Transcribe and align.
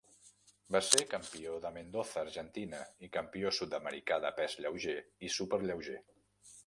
Va 0.75 0.79
ser 0.85 1.01
campió 1.09 1.57
de 1.65 1.71
Mendoza, 1.75 2.17
Argentina, 2.21 2.79
i 3.09 3.11
campió 3.17 3.53
sud-americà 3.59 4.19
de 4.25 4.33
pes 4.41 4.57
lleuger 4.65 4.97
i 5.29 5.35
superlleuger. 5.41 6.01